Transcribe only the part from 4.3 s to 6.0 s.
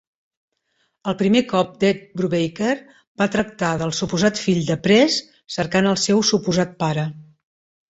fill de Prez cercant